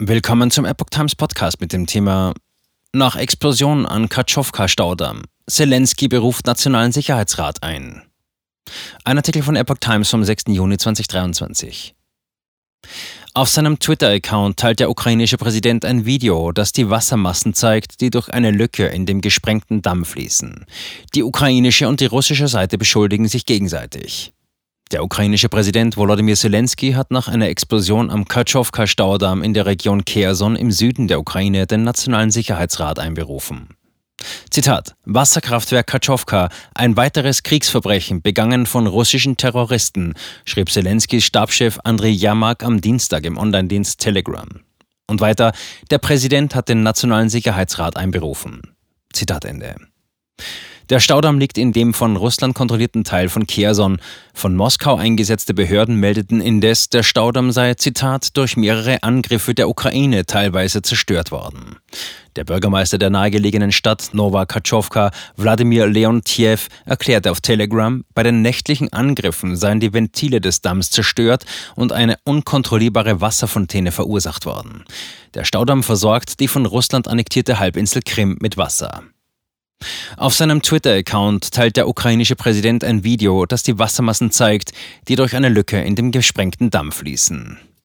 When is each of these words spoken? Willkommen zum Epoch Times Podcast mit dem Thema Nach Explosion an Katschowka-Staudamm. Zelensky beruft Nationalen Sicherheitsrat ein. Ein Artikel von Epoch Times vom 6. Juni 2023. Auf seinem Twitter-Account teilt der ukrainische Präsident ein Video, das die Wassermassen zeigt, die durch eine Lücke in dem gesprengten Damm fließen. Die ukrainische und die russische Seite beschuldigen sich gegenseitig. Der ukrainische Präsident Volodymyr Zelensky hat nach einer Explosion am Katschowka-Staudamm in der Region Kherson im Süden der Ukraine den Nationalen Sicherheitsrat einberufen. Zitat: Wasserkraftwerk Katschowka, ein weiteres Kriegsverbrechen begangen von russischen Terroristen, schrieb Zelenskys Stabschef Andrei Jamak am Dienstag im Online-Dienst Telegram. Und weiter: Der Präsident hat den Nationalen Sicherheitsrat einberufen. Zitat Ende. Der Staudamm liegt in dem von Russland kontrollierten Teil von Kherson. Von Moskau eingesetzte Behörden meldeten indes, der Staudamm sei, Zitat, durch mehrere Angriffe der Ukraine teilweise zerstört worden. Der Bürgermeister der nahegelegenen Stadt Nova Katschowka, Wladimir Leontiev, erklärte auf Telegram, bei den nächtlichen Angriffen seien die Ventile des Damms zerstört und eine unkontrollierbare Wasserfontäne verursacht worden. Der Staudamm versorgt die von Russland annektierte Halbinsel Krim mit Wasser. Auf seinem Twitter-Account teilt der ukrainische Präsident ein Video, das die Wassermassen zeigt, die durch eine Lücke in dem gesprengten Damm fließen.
Willkommen 0.00 0.50
zum 0.50 0.64
Epoch 0.64 0.90
Times 0.90 1.14
Podcast 1.14 1.60
mit 1.60 1.72
dem 1.72 1.86
Thema 1.86 2.34
Nach 2.92 3.14
Explosion 3.14 3.86
an 3.86 4.08
Katschowka-Staudamm. 4.08 5.22
Zelensky 5.48 6.08
beruft 6.08 6.46
Nationalen 6.46 6.90
Sicherheitsrat 6.90 7.62
ein. 7.62 8.02
Ein 9.04 9.18
Artikel 9.18 9.44
von 9.44 9.54
Epoch 9.54 9.78
Times 9.78 10.10
vom 10.10 10.24
6. 10.24 10.46
Juni 10.48 10.78
2023. 10.78 11.94
Auf 13.34 13.48
seinem 13.48 13.78
Twitter-Account 13.78 14.58
teilt 14.58 14.80
der 14.80 14.90
ukrainische 14.90 15.36
Präsident 15.36 15.84
ein 15.84 16.04
Video, 16.04 16.50
das 16.50 16.72
die 16.72 16.90
Wassermassen 16.90 17.54
zeigt, 17.54 18.00
die 18.00 18.10
durch 18.10 18.28
eine 18.30 18.50
Lücke 18.50 18.86
in 18.86 19.06
dem 19.06 19.20
gesprengten 19.20 19.80
Damm 19.80 20.04
fließen. 20.04 20.66
Die 21.14 21.22
ukrainische 21.22 21.86
und 21.86 22.00
die 22.00 22.06
russische 22.06 22.48
Seite 22.48 22.78
beschuldigen 22.78 23.28
sich 23.28 23.46
gegenseitig. 23.46 24.33
Der 24.94 25.02
ukrainische 25.02 25.48
Präsident 25.48 25.96
Volodymyr 25.96 26.36
Zelensky 26.36 26.92
hat 26.92 27.10
nach 27.10 27.26
einer 27.26 27.48
Explosion 27.48 28.12
am 28.12 28.26
Katschowka-Staudamm 28.26 29.42
in 29.42 29.52
der 29.52 29.66
Region 29.66 30.04
Kherson 30.04 30.54
im 30.54 30.70
Süden 30.70 31.08
der 31.08 31.18
Ukraine 31.18 31.66
den 31.66 31.82
Nationalen 31.82 32.30
Sicherheitsrat 32.30 33.00
einberufen. 33.00 33.70
Zitat: 34.50 34.94
Wasserkraftwerk 35.04 35.88
Katschowka, 35.88 36.48
ein 36.76 36.96
weiteres 36.96 37.42
Kriegsverbrechen 37.42 38.22
begangen 38.22 38.66
von 38.66 38.86
russischen 38.86 39.36
Terroristen, 39.36 40.14
schrieb 40.44 40.70
Zelenskys 40.70 41.24
Stabschef 41.24 41.80
Andrei 41.82 42.10
Jamak 42.10 42.62
am 42.62 42.80
Dienstag 42.80 43.24
im 43.24 43.36
Online-Dienst 43.36 43.98
Telegram. 43.98 44.46
Und 45.08 45.20
weiter: 45.20 45.54
Der 45.90 45.98
Präsident 45.98 46.54
hat 46.54 46.68
den 46.68 46.84
Nationalen 46.84 47.30
Sicherheitsrat 47.30 47.96
einberufen. 47.96 48.76
Zitat 49.12 49.44
Ende. 49.44 49.74
Der 50.90 51.00
Staudamm 51.00 51.38
liegt 51.38 51.56
in 51.56 51.72
dem 51.72 51.94
von 51.94 52.16
Russland 52.16 52.54
kontrollierten 52.54 53.04
Teil 53.04 53.30
von 53.30 53.46
Kherson. 53.46 53.98
Von 54.34 54.54
Moskau 54.54 54.96
eingesetzte 54.96 55.54
Behörden 55.54 55.96
meldeten 55.96 56.42
indes, 56.42 56.90
der 56.90 57.02
Staudamm 57.02 57.52
sei, 57.52 57.72
Zitat, 57.72 58.36
durch 58.36 58.58
mehrere 58.58 59.02
Angriffe 59.02 59.54
der 59.54 59.70
Ukraine 59.70 60.26
teilweise 60.26 60.82
zerstört 60.82 61.30
worden. 61.30 61.76
Der 62.36 62.44
Bürgermeister 62.44 62.98
der 62.98 63.08
nahegelegenen 63.08 63.72
Stadt 63.72 64.10
Nova 64.12 64.44
Katschowka, 64.44 65.10
Wladimir 65.36 65.86
Leontiev, 65.86 66.68
erklärte 66.84 67.30
auf 67.30 67.40
Telegram, 67.40 68.04
bei 68.14 68.22
den 68.22 68.42
nächtlichen 68.42 68.92
Angriffen 68.92 69.56
seien 69.56 69.80
die 69.80 69.94
Ventile 69.94 70.42
des 70.42 70.60
Damms 70.60 70.90
zerstört 70.90 71.46
und 71.76 71.92
eine 71.92 72.18
unkontrollierbare 72.24 73.22
Wasserfontäne 73.22 73.90
verursacht 73.90 74.44
worden. 74.44 74.84
Der 75.32 75.44
Staudamm 75.44 75.82
versorgt 75.82 76.40
die 76.40 76.48
von 76.48 76.66
Russland 76.66 77.08
annektierte 77.08 77.58
Halbinsel 77.58 78.02
Krim 78.04 78.36
mit 78.40 78.58
Wasser. 78.58 79.04
Auf 80.16 80.34
seinem 80.34 80.62
Twitter-Account 80.62 81.52
teilt 81.52 81.76
der 81.76 81.88
ukrainische 81.88 82.36
Präsident 82.36 82.84
ein 82.84 83.04
Video, 83.04 83.46
das 83.46 83.62
die 83.62 83.78
Wassermassen 83.78 84.30
zeigt, 84.30 84.72
die 85.08 85.16
durch 85.16 85.34
eine 85.34 85.48
Lücke 85.48 85.80
in 85.80 85.96
dem 85.96 86.12
gesprengten 86.12 86.70
Damm 86.70 86.92
fließen. 86.92 87.58